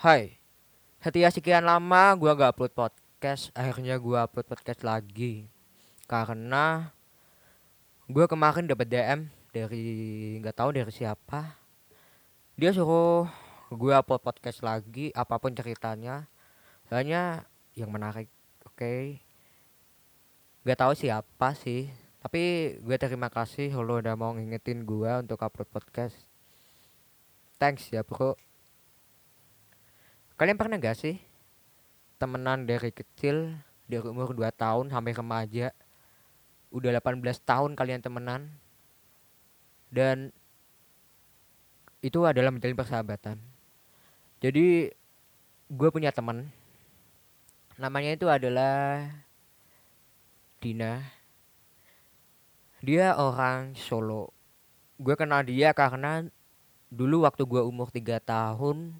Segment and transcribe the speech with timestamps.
[0.00, 0.40] Hai,
[1.04, 5.44] setia sekian lama gua gak upload podcast, akhirnya gua upload podcast lagi.
[6.08, 6.88] Karena
[8.08, 9.84] gua kemarin dapat DM dari
[10.40, 11.52] nggak tahu dari siapa.
[12.56, 13.28] Dia suruh
[13.68, 16.24] gua upload podcast lagi, apa pun ceritanya.
[16.88, 17.44] Soalnya
[17.76, 18.32] yang menarik,
[18.64, 19.20] oke.
[20.64, 21.92] Gak tahu siapa sih,
[22.24, 26.16] tapi gue terima kasih lo udah mau ngingetin gua untuk upload podcast.
[27.60, 28.32] Thanks ya bro.
[30.40, 31.20] Kalian pernah gak sih
[32.16, 33.52] temenan dari kecil
[33.84, 35.68] dari umur 2 tahun sampai remaja
[36.72, 38.48] udah 18 tahun kalian temenan
[39.92, 40.32] dan
[42.00, 43.36] itu adalah menjalin persahabatan.
[44.40, 44.88] Jadi
[45.68, 46.48] gue punya teman
[47.76, 49.12] namanya itu adalah
[50.56, 51.04] Dina.
[52.80, 54.32] Dia orang Solo.
[54.96, 56.24] Gue kenal dia karena
[56.88, 58.96] dulu waktu gue umur 3 tahun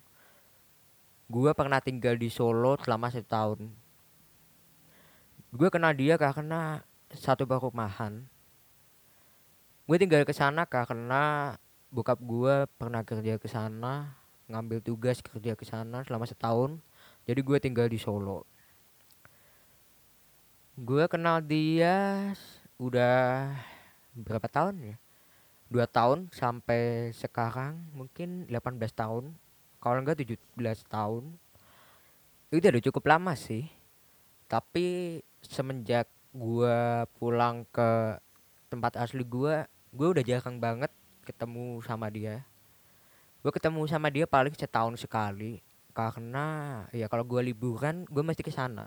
[1.30, 3.70] gue pernah tinggal di Solo selama setahun
[5.50, 6.78] gue kenal dia karena
[7.10, 8.22] satu perumahan.
[9.82, 11.54] Gue tinggal ke sana karena
[11.90, 14.14] bokap gue pernah kerja ke sana
[14.46, 16.78] ngambil tugas kerja ke sana selama setahun.
[17.26, 18.46] Jadi gue tinggal di Solo.
[20.78, 22.30] Gue kenal dia
[22.78, 23.50] udah
[24.14, 24.96] berapa tahun ya?
[25.66, 29.34] Dua tahun sampai sekarang mungkin 18 tahun
[29.80, 30.36] kalau enggak 17
[30.86, 31.24] tahun
[32.52, 33.64] itu udah cukup lama sih.
[34.44, 36.04] Tapi semenjak
[36.36, 38.20] gua pulang ke
[38.68, 40.92] tempat asli gua gua udah jarang banget
[41.24, 42.44] ketemu sama dia.
[43.40, 45.64] Gua ketemu sama dia paling setahun sekali
[45.96, 48.84] karena ya kalau gua liburan gua mesti ke sana.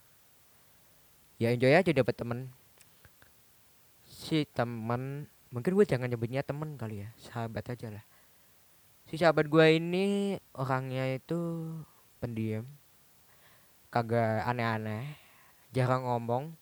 [1.42, 2.54] Ya enjoy aja dapet temen.
[4.06, 8.04] Si temen mungkin gue jangan nyebutnya temen kali ya sahabat aja lah
[9.14, 11.38] si sahabat gue ini orangnya itu
[12.18, 12.66] pendiam
[13.94, 15.06] kagak aneh-aneh
[15.70, 16.58] jarang ngomong.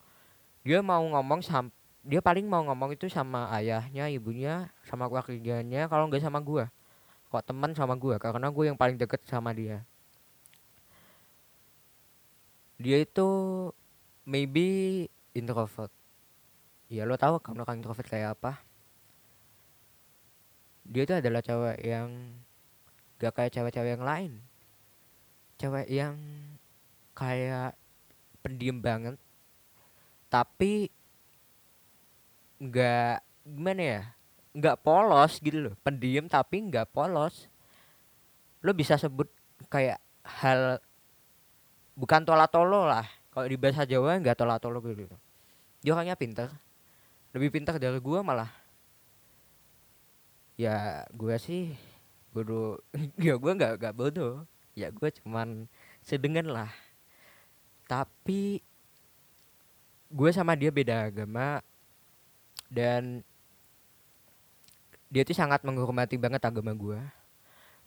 [0.67, 1.71] Dia mau ngomong sam
[2.03, 6.67] dia paling mau ngomong itu sama ayahnya ibunya sama keluarganya kalau nggak sama gue
[7.31, 9.87] kok teman sama gue karena gue yang paling deket sama dia.
[12.75, 13.29] Dia itu
[14.27, 15.95] maybe introvert.
[16.91, 18.59] Ya lo tahu kan orang introvert kayak apa?
[20.91, 22.35] Dia itu adalah cewek yang
[23.21, 24.31] gak kayak cewek-cewek yang lain.
[25.61, 26.17] Cewek yang
[27.13, 27.77] kayak
[28.41, 29.21] pendiam banget
[30.31, 30.87] tapi
[32.63, 34.01] nggak gimana ya
[34.55, 35.75] nggak polos gitu loh.
[35.83, 37.51] Pendiam tapi nggak polos.
[38.63, 39.27] Lo bisa sebut
[39.67, 40.79] kayak hal
[41.99, 43.03] bukan tola tolo lah.
[43.31, 45.11] Kalau di bahasa Jawa nggak tola tolo gitu.
[45.83, 46.47] Dia orangnya pinter.
[47.35, 48.51] Lebih pintar dari gua malah.
[50.59, 51.73] Ya gue sih
[52.31, 52.79] bodoh.
[53.19, 54.43] Ya gue nggak nggak bodoh.
[54.75, 55.67] Ya gue cuman
[56.03, 56.71] sedengan lah.
[57.85, 58.63] Tapi
[60.11, 61.63] gue sama dia beda agama
[62.67, 63.23] dan
[65.11, 66.99] dia tuh sangat menghormati banget agama gue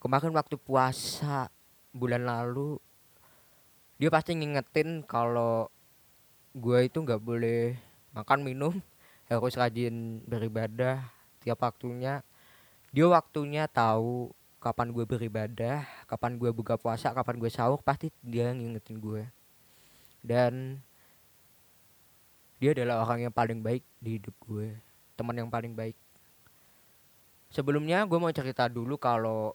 [0.01, 1.53] kemarin waktu puasa
[1.93, 2.81] bulan lalu
[3.97, 5.69] dia pasti ngingetin kalau
[6.57, 7.77] gue itu nggak boleh
[8.13, 8.73] makan minum
[9.29, 11.05] harus rajin beribadah
[11.41, 12.21] tiap waktunya
[12.95, 14.31] dia waktunya tahu
[14.63, 19.27] kapan gue beribadah kapan gue buka puasa kapan gue sahur pasti dia ngingetin gue
[20.23, 20.79] dan
[22.63, 24.73] dia adalah orang yang paling baik di hidup gue
[25.15, 25.97] teman yang paling baik.
[27.51, 29.55] Sebelumnya gue mau cerita dulu kalau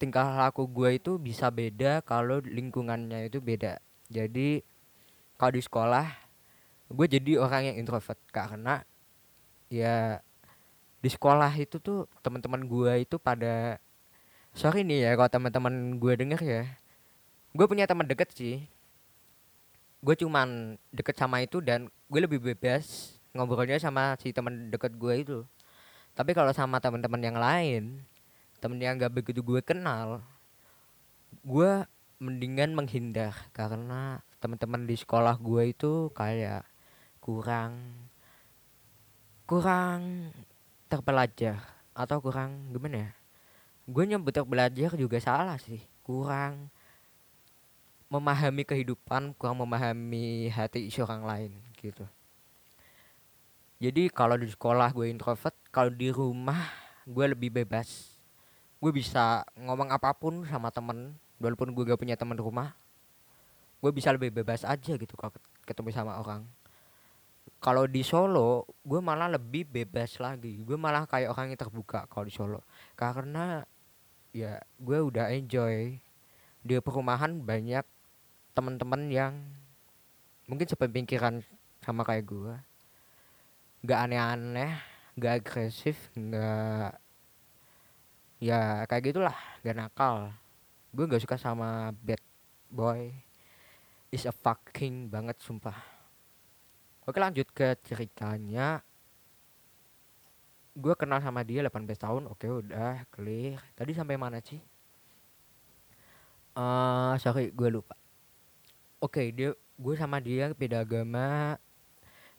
[0.00, 3.76] tingkah laku gue itu bisa beda kalau lingkungannya itu beda.
[4.08, 4.64] Jadi
[5.36, 6.06] kalau di sekolah
[6.88, 8.80] gue jadi orang yang introvert karena
[9.68, 10.24] ya
[10.98, 13.78] di sekolah itu tuh teman-teman gue itu pada
[14.54, 16.62] sorry nih ya kalau teman-teman gue denger ya.
[17.54, 18.66] Gue punya teman deket sih.
[20.02, 25.14] Gue cuman deket sama itu dan gue lebih bebas ngobrolnya sama si teman deket gue
[25.18, 25.38] itu.
[26.18, 28.02] Tapi kalau sama teman-teman yang lain
[28.58, 30.18] temen yang gak begitu gue kenal
[31.46, 31.86] gue
[32.18, 36.66] mendingan menghindar karena teman-teman di sekolah gue itu kayak
[37.22, 37.94] kurang
[39.46, 40.34] kurang
[40.88, 41.60] terpelajar
[41.92, 43.10] atau kurang gimana ya?
[43.84, 46.72] Gue nyebut belajar juga salah sih kurang
[48.08, 52.08] memahami kehidupan kurang memahami hati seorang lain gitu.
[53.78, 56.72] Jadi kalau di sekolah gue introvert kalau di rumah
[57.04, 58.16] gue lebih bebas.
[58.80, 62.72] Gue bisa ngomong apa pun sama temen walaupun gue gak punya teman rumah.
[63.78, 65.30] Gue bisa lebih bebas aja gitu kalau
[65.68, 66.48] ketemu sama orang
[67.58, 70.62] kalau di Solo gue malah lebih bebas lagi.
[70.62, 72.62] Gue malah kayak orang yang terbuka kalau di Solo.
[72.94, 73.66] Karena
[74.30, 75.98] ya gue udah enjoy.
[76.62, 77.82] Di perumahan banyak
[78.54, 79.34] teman-teman yang
[80.46, 81.42] mungkin sepemikiran
[81.82, 82.54] sama kayak gue.
[83.82, 84.72] Nggak aneh-aneh
[85.18, 86.94] nggak agresif nggak
[88.38, 89.34] ya kayak gitulah
[89.66, 90.30] gak nakal.
[90.94, 92.22] Gue nggak suka sama bad
[92.70, 93.10] boy.
[94.14, 95.97] Is a fucking banget sumpah
[97.08, 98.84] oke lanjut ke ceritanya.
[100.76, 102.22] Gue kenal sama dia 18 tahun.
[102.28, 103.58] Oke udah clear.
[103.72, 104.60] Tadi sampai mana sih?
[106.52, 107.96] Uh, sorry gue lupa.
[109.00, 111.56] Oke dia gue sama dia beda agama.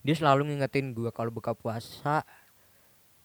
[0.06, 2.22] Dia selalu ngingetin gue kalau buka puasa.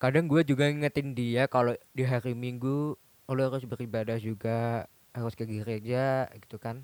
[0.00, 5.44] Kadang gue juga ngingetin dia kalau di hari minggu lo harus beribadah juga harus ke
[5.46, 6.82] gereja gitu kan.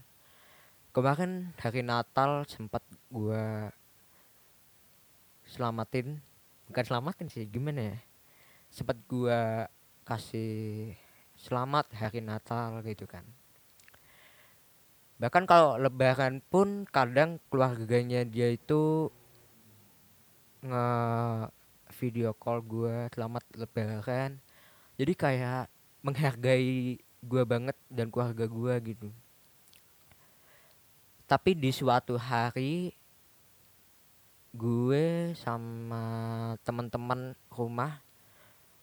[0.91, 3.71] Kemarin hari Natal sempat gue
[5.51, 6.23] selamatin
[6.71, 7.99] bukan selamatin sih gimana ya?
[8.71, 9.67] Sempat gue
[10.07, 10.95] kasih
[11.35, 13.27] selamat hari Natal gitu kan.
[15.19, 19.11] Bahkan kalau lebaran pun kadang keluarganya dia itu
[20.65, 20.87] nge
[21.99, 24.39] video call gue selamat lebaran.
[24.97, 25.67] Jadi kayak
[26.01, 29.09] menghargai gue banget dan keluarga gue gitu.
[31.29, 32.97] Tapi di suatu hari
[34.51, 36.03] gue sama
[36.67, 38.03] teman-teman rumah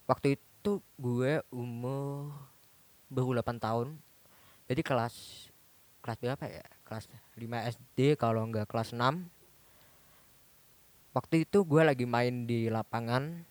[0.08, 2.32] waktu itu gue umur
[3.12, 3.88] baru 8 tahun.
[4.64, 5.14] Jadi kelas
[6.00, 6.64] kelas berapa ya?
[6.88, 7.04] Kelas
[7.36, 9.28] 5 SD kalau enggak kelas 6
[11.12, 13.44] waktu itu gue lagi main di lapangan.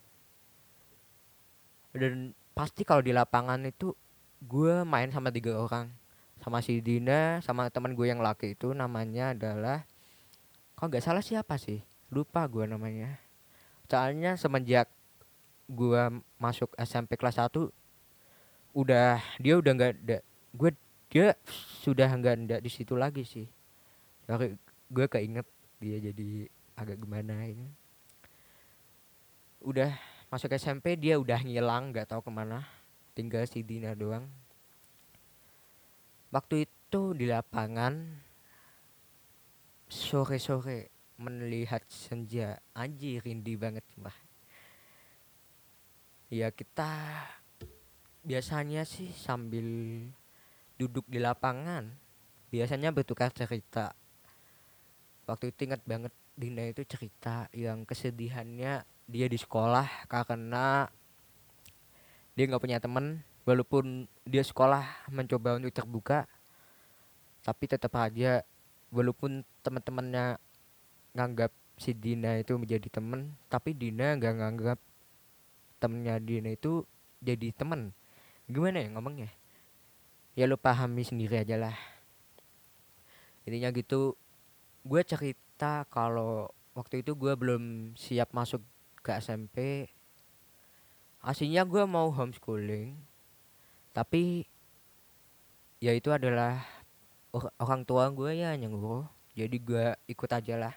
[1.94, 3.94] Dan pasti kalau di lapangan itu
[4.42, 5.94] gue main sama tiga orang.
[6.42, 9.86] Sama si Dina sama teman gue yang laki itu namanya adalah
[10.78, 13.19] kok nggak salah siapa sih lupa gue namanya.
[13.88, 14.88] Soalnya semenjak
[15.68, 17.71] gue masuk SMP kelas 1
[18.71, 20.18] udah dia udah nggak ada
[20.56, 20.71] gue
[21.12, 21.36] dia
[21.83, 23.48] sudah nggak ada di situ lagi sih.
[24.88, 25.48] Gue keinget
[25.80, 26.48] dia jadi
[26.80, 27.68] agak gimana ini
[29.65, 29.92] udah
[30.31, 32.63] masuk SMP dia udah ngilang nggak tahu ke mana.
[33.18, 34.30] Tinggal si Dina doang.
[36.31, 38.24] Waktu itu di lapangan
[39.88, 42.62] sore-sore melihat senja.
[42.74, 44.16] Anjir rindi banget mbah
[46.28, 46.92] ya kita
[48.28, 49.64] biasanya sih sambil
[50.75, 51.88] duduk di lapangan
[52.52, 53.96] biasanya bertukar cerita.
[55.28, 60.86] Waktu itu ingat banget Dina itu cerita yang kesedihannya dia di sekolah karena
[62.38, 66.30] dia nggak punya temen walaupun dia sekolah mencoba untuk terbuka
[67.42, 68.46] tapi tetap aja
[68.94, 70.38] walaupun teman-temannya
[71.13, 74.80] nganggap si Dina itu menjadi temen tapi Dina nggak nganggap
[75.77, 76.83] temennya Dina itu
[77.21, 77.94] jadi temen.
[78.50, 79.30] Gimana ya ngomongnya?
[80.38, 81.77] Ya lu pahami sendiri aja lah.
[83.45, 84.18] Intinya gitu
[84.88, 88.62] gue cerita kalau waktu itu gue belum siap masuk
[89.01, 89.89] ke SMP
[91.19, 92.95] aslinya gue mau homeschooling
[93.92, 94.45] tapi
[95.81, 96.63] ya itu adalah
[97.60, 99.03] orang tua gue ya nyuruh
[99.33, 100.75] jadi gue ikut aja lah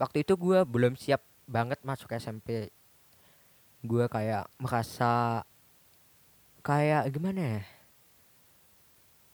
[0.00, 2.70] waktu itu gue belum siap banget masuk SMP
[3.82, 5.42] gue kayak merasa
[6.62, 7.62] kayak gimana ya?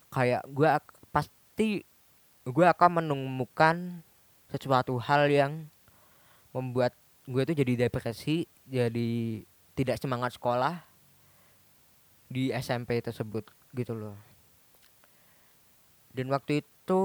[0.09, 0.69] Kayak gue
[1.13, 1.85] pasti
[2.49, 4.01] gue akan menemukan
[4.49, 5.69] sesuatu hal yang
[6.57, 6.97] membuat
[7.29, 9.45] gue tuh jadi depresi jadi
[9.77, 10.81] tidak semangat sekolah
[12.33, 13.45] di SMP tersebut
[13.77, 14.17] gitu loh.
[16.17, 17.01] Dan waktu itu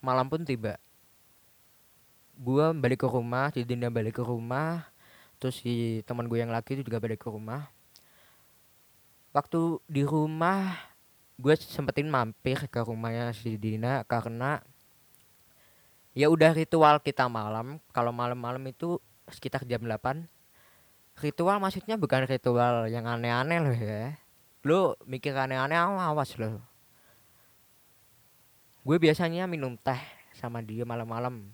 [0.00, 0.80] malam pun tiba
[2.36, 4.88] gue balik ke rumah si Dinda balik ke rumah
[5.42, 7.66] terus si teman gue yang laki itu juga balik ke rumah.
[9.34, 10.78] Waktu di rumah
[11.34, 14.62] gue sempetin mampir ke rumahnya si Dina karena
[16.14, 17.82] ya udah ritual kita malam.
[17.90, 20.30] Kalau malam-malam itu sekitar jam 8
[21.18, 24.14] ritual maksudnya bukan ritual yang aneh-aneh loh ya.
[24.62, 26.62] Lu mikir aneh-aneh awas loh.
[28.86, 29.98] Gue biasanya minum teh
[30.38, 31.50] sama dia malam-malam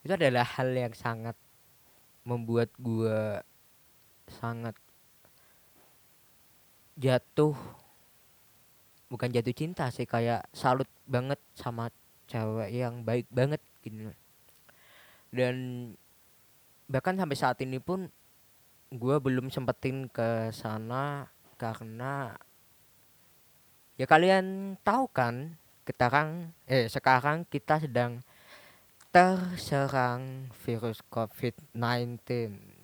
[0.00, 1.36] itu adalah hal yang sangat
[2.24, 3.40] membuat gue
[4.40, 4.76] sangat
[6.96, 7.56] jatuh.
[9.10, 11.90] Bukan jatuh cinta sih kayak salut banget sama
[12.30, 14.14] cewek yang baik banget gitu.
[15.34, 15.54] Dan
[16.86, 18.06] bahkan sampai saat ini pun
[18.90, 22.34] gue belum sempetin ke sana karena
[23.94, 25.54] ya kalian tahu kan
[25.86, 28.22] sekarang eh sekarang kita sedang
[29.10, 32.22] terserang virus COVID-19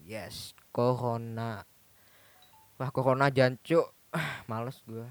[0.03, 1.63] yes corona.
[2.77, 3.95] Wah corona jancuk.
[4.51, 5.07] Males gue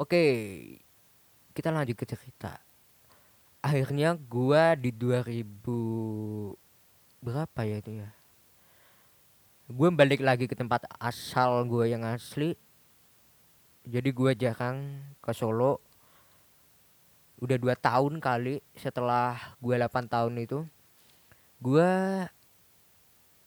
[0.00, 0.24] oke
[1.52, 2.56] kita lanjut ke cerita.
[3.60, 6.56] Akhirnya gua di 2000
[7.20, 8.08] berapa ya itu ya?
[9.68, 12.56] Gue balik lagi ke tempat asal gue yang asli.
[13.84, 15.84] Jadi gue jarang ke Solo
[17.40, 20.68] udah dua tahun kali setelah gue 8 tahun itu
[21.60, 21.92] gue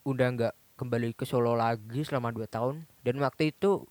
[0.04, 2.84] udah nggak kembali ke Solo lagi selama dua tahun.
[3.06, 3.86] Dan waktu itu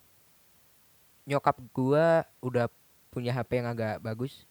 [1.25, 2.07] nyokap gue
[2.43, 2.67] udah
[3.15, 4.45] punya HP yang agak bagus.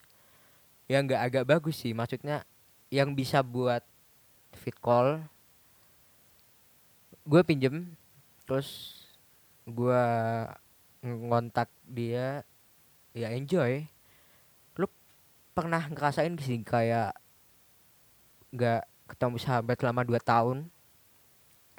[0.87, 2.47] Yang nggak agak bagus sih maksudnya
[2.91, 3.83] yang bisa buat
[4.55, 5.23] fit call.
[7.27, 7.95] Gue pinjem
[8.47, 8.99] terus
[9.67, 10.03] gue
[11.03, 12.43] ngontak dia.
[13.11, 13.91] Ya enjoy
[15.51, 17.15] pernah ngerasain sih kayak
[18.51, 20.57] nggak ketemu sahabat selama 2 tahun.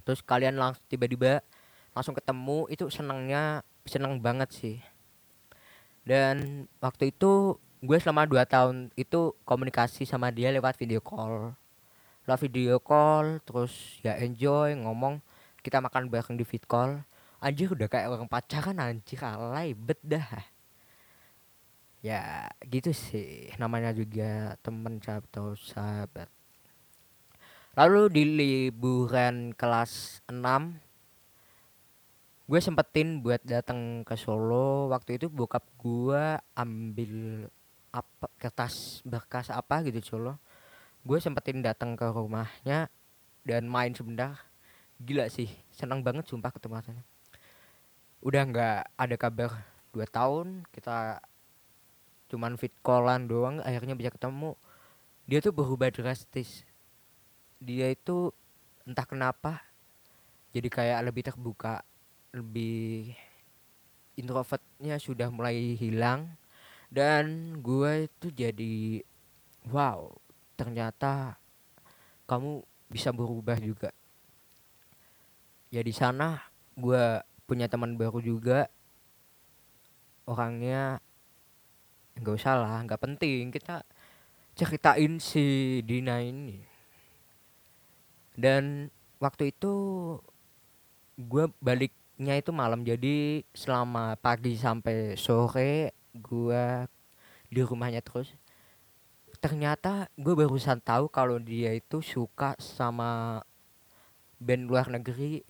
[0.02, 1.41] Terus kalian langsung tiba-tiba
[1.97, 4.76] langsung ketemu itu senangnya seneng banget sih.
[6.02, 11.57] Dan waktu itu gue selama 2 tahun itu komunikasi sama dia lewat video call.
[12.29, 15.23] Lewat video call terus ya enjoy ngomong
[15.62, 17.00] kita makan bareng di fit call.
[17.43, 20.51] Anjir udah kayak orang pacaran anjir alay bet dah
[22.02, 23.49] ya gitu sih.
[23.56, 26.28] Namanya juga temen atau sahabat
[27.73, 30.37] lalu di liburan kelas 6
[32.44, 34.92] gue sempetin buat datang ke Solo.
[34.92, 37.49] Waktu itu bokap gue ambil
[37.92, 40.37] apa kertas berkas apa gitu Solo.
[41.00, 42.92] Gue sempetin datang ke rumahnya
[43.49, 44.37] dan main sebentar.
[45.00, 47.04] Gila sih senang banget sumpah ketemu rasanya
[48.23, 49.50] udah nggak ada kabar
[49.90, 51.18] dua tahun kita
[52.32, 54.56] cuman fit callan doang akhirnya bisa ketemu.
[55.28, 56.64] Dia tuh berubah drastis.
[57.60, 58.32] Dia itu
[58.88, 59.60] entah kenapa
[60.56, 61.84] jadi kayak lebih terbuka
[62.32, 63.12] lebih
[64.16, 66.32] introvertnya sudah mulai hilang.
[66.88, 69.04] Dan gue itu jadi
[69.68, 70.08] wow
[70.56, 71.36] ternyata
[72.24, 73.92] kamu bisa berubah juga.
[75.68, 76.40] Ya di sana
[76.80, 78.72] gue punya teman baru juga.
[80.24, 81.00] Orangnya
[82.19, 83.49] nggak usah lah nggak penting.
[83.52, 83.81] Kita
[84.52, 86.61] ceritain si Dina ini.
[88.33, 88.88] Dan
[89.21, 89.73] waktu itu
[91.16, 92.85] gue baliknya itu malam.
[92.85, 96.64] Jadi selama pagi sampai sore gue
[97.52, 98.33] di rumahnya terus.
[99.42, 103.42] Ternyata gue barusan tahu kalau dia itu suka sama
[104.38, 105.42] band luar negeri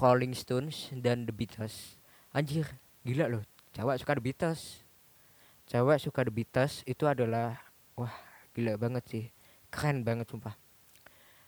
[0.00, 2.00] Rolling Stones dan The Beatles.
[2.32, 2.66] Anjir
[3.04, 3.44] gila loh.
[3.76, 4.89] Cewek suka The Beatles
[5.70, 7.62] cewek suka The Beatles itu adalah
[7.94, 8.10] wah
[8.58, 9.24] gila banget sih.
[9.70, 10.58] Keren banget sumpah.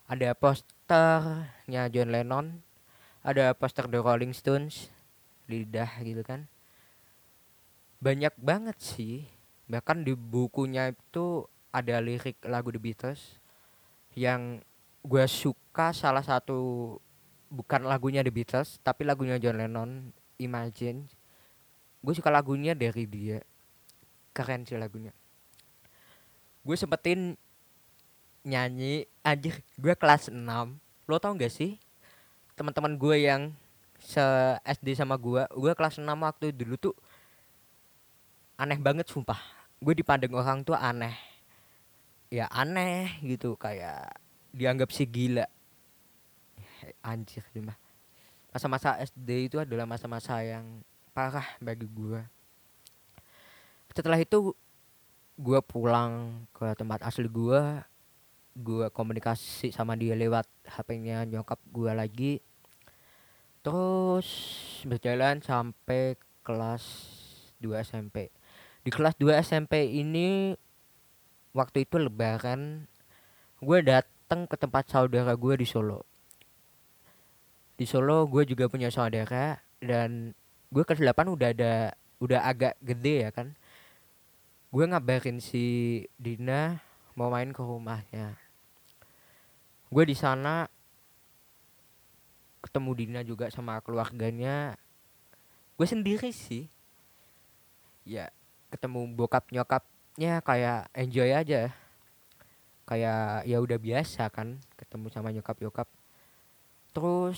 [0.06, 2.62] Ada posternya John Lennon
[3.26, 4.90] ada poster The Rolling Stones
[5.50, 6.46] lidah gitu kan.
[7.98, 9.26] Banyak banget sih.
[9.66, 13.42] Bahkan di bukunya itu ada lirik lagu The Beatles
[14.14, 14.62] yang
[15.02, 16.94] gue suka salah satu
[17.50, 21.10] bukan lagunya The Beatles tapi lagunya John Lennon Imagine.
[22.02, 23.42] Gue suka lagunya dari dia
[24.32, 25.12] keren sih lagunya.
[26.64, 27.36] Gue sempetin
[28.42, 30.40] nyanyi anjir gue kelas 6
[31.06, 31.78] lo tau gak sih?
[32.58, 33.54] Teman-teman gue yang
[34.02, 34.22] se
[34.66, 36.94] SD sama gue gue kelas 6 waktu dulu tuh
[38.58, 39.38] aneh banget sumpah.
[39.78, 41.14] Gue dipandang orang tuh aneh.
[42.32, 44.16] Ya aneh gitu kayak
[44.50, 45.46] dianggap si gila.
[47.02, 47.78] Anjir cuma
[48.52, 50.84] masa-masa SD itu adalah masa-masa yang
[51.16, 52.20] parah bagi gue
[53.92, 54.56] setelah itu
[55.36, 57.60] gue pulang ke tempat asli gue
[58.52, 62.34] gue komunikasi sama dia lewat HP-nya nyokap gue lagi.
[63.64, 64.28] Terus
[64.84, 66.84] berjalan sampai kelas
[67.62, 68.28] 2 SMP
[68.82, 70.58] di kelas 2 SMP ini
[71.54, 72.90] waktu itu lebaran
[73.62, 76.02] gue datang ke tempat saudara gue di Solo.
[77.78, 80.34] Di Solo gue juga punya saudara dan
[80.74, 81.74] gue kelas 8 udah ada
[82.18, 83.54] udah agak gede ya kan
[84.72, 86.80] gue ngabarin si Dina
[87.12, 88.40] mau main ke rumahnya.
[89.92, 90.64] Gue di sana
[92.64, 94.72] ketemu Dina juga sama keluarganya.
[95.76, 96.72] Gue sendiri sih.
[98.08, 98.32] Ya
[98.72, 101.68] ketemu bokap nyokapnya kayak enjoy aja.
[102.88, 105.88] Kayak ya udah biasa kan ketemu sama nyokap nyokap.
[106.96, 107.36] Terus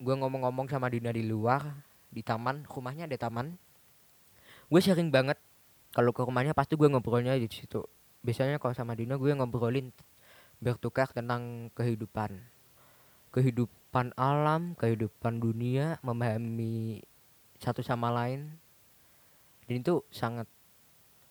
[0.00, 1.68] gue ngomong-ngomong sama Dina di luar
[2.08, 3.60] di taman rumahnya ada taman.
[4.72, 5.36] Gue sering banget
[5.92, 7.84] kalau ke rumahnya pasti gue ngobrolnya di situ.
[8.24, 9.92] Biasanya kalau sama Dina gue ngobrolin
[10.58, 12.40] bertukar tentang kehidupan.
[13.32, 17.04] Kehidupan alam kehidupan dunia memahami
[17.60, 18.56] satu sama lain.
[19.68, 20.48] Dan itu sangat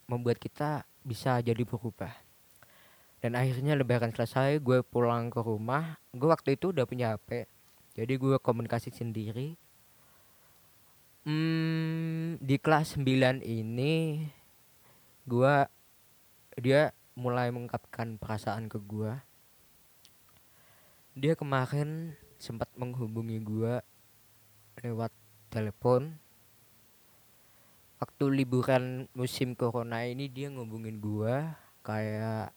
[0.07, 2.13] membuat kita bisa jadi berubah.
[3.21, 6.01] Dan akhirnya lebaran selesai gue pulang ke rumah.
[6.09, 7.45] Gue waktu itu udah punya HP
[7.91, 9.59] jadi gue komunikasi sendiri.
[11.21, 14.25] Hmm, di kelas 9 ini
[15.27, 15.53] gue
[16.59, 19.11] dia mulai mengungkapkan perasaan ke gue
[21.17, 23.83] dia kemarin sempat menghubungi gue
[24.79, 25.11] lewat
[25.51, 26.15] telepon.
[27.99, 31.53] Waktu liburan musim corona ini dia ngubungin gua
[31.85, 32.49] kayak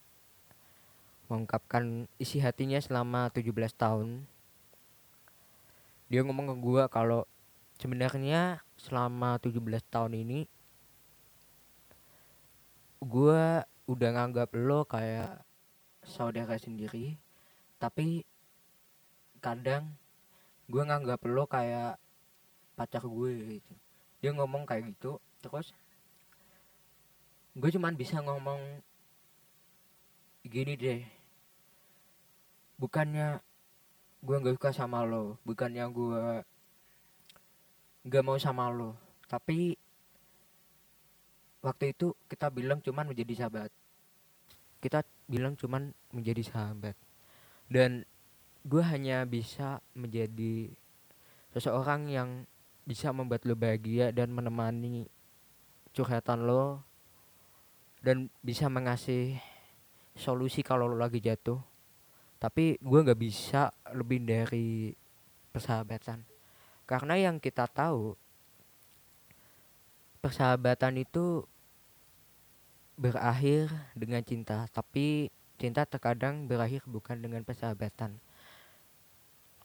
[1.29, 4.25] mengungkapkan isi hatinya selama 17 tahun.
[6.09, 7.29] Dia ngomong ke gua kalau
[7.77, 10.49] sebenarnya selama 17 tahun ini
[13.05, 15.45] gua udah nganggap lo kayak
[16.01, 17.21] saudara sendiri
[17.77, 18.25] tapi
[19.37, 19.93] kadang
[20.65, 22.01] gua nganggap lo kayak
[22.75, 23.73] pacar gue gitu.
[24.19, 25.71] Dia ngomong kayak gitu terus
[27.55, 28.59] gue cuman bisa ngomong
[30.43, 31.01] gini deh.
[32.75, 33.39] Bukannya
[34.25, 36.23] gue nggak suka sama lo bukannya gue
[38.09, 38.97] nggak mau sama lo
[39.29, 39.77] tapi
[41.65, 43.73] waktu itu kita bilang cuman menjadi sahabat.
[44.77, 46.93] Kita bilang cuman menjadi sahabat.
[47.65, 48.05] Dan
[48.61, 50.69] gue hanya bisa menjadi
[51.57, 52.29] seseorang yang
[52.85, 55.09] bisa membuat lo bahagia dan menemani
[55.89, 56.85] curhatan lo
[58.05, 59.41] dan bisa mengasih
[60.13, 61.57] solusi kalau lo lagi jatuh.
[62.37, 64.93] Tapi gue nggak bisa lebih dari
[65.49, 66.21] persahabatan.
[66.85, 68.13] Karena yang kita tahu
[70.21, 71.41] persahabatan itu
[72.95, 75.27] berakhir dengan cinta tapi
[75.59, 78.19] cinta terkadang berakhir bukan dengan persahabatan.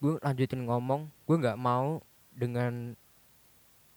[0.03, 2.03] Gue lanjutin ngomong gue nggak mau
[2.35, 2.95] dengan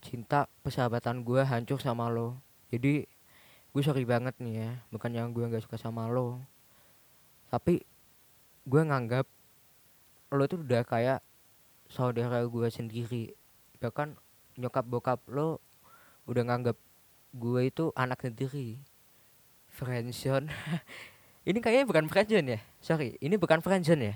[0.03, 2.37] cinta persahabatan gue hancur sama lo.
[2.69, 3.05] Jadi
[3.73, 6.41] gue sorry banget nih ya bukan yang gue nggak suka sama lo.
[7.49, 7.81] Tapi
[8.65, 9.25] gue nganggap
[10.33, 11.19] lo tuh udah kayak
[11.89, 13.33] saudara gue sendiri.
[13.81, 14.17] Bahkan
[14.61, 15.57] nyokap bokap lo
[16.29, 16.77] udah nganggap
[17.33, 18.77] gue itu anak sendiri
[19.73, 20.47] friendzone.
[21.49, 22.59] Ini kayaknya bukan friendzone ya?
[22.79, 24.15] Sorry ini bukan friendzone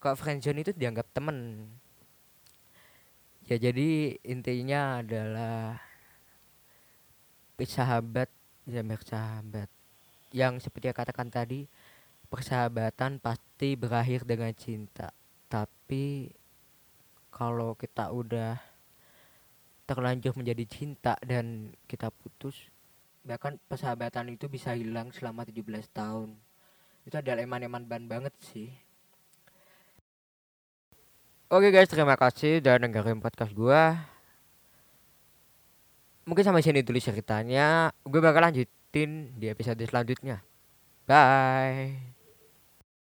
[0.00, 1.68] Kok friendzone itu dianggap temen?
[3.44, 5.84] Ya jadi intinya adalah
[7.60, 8.32] bersahabat
[8.64, 9.68] ya bersahabat.
[10.32, 11.68] Yang seperti yang katakan tadi
[12.32, 15.12] persahabatan pasti berakhir dengan cinta.
[15.52, 16.32] Tapi
[17.28, 18.56] kalau kita udah
[19.84, 22.72] terlanjur menjadi cinta dan kita putus
[23.24, 26.36] bahkan persahabatan itu bisa hilang selama 17 tahun
[27.08, 28.68] itu adalah eman-eman ban banget sih
[31.54, 34.10] Oke guys, terima kasih udah dengerin podcast gua.
[36.24, 37.92] Mungkin sampai sini dulu ceritanya.
[38.02, 40.40] Gue bakal lanjutin di episode selanjutnya.
[41.06, 42.13] Bye.